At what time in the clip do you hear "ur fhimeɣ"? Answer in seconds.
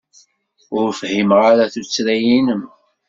0.77-1.41